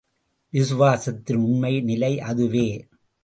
விசுவாசத்தின் 0.53 1.35
உண்மை 1.35 1.81
நிலை 1.81 2.19
அதுவே. 2.19 2.67